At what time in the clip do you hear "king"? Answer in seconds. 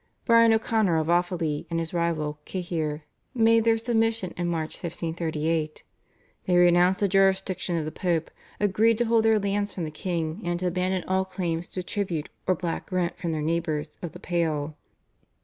9.91-10.41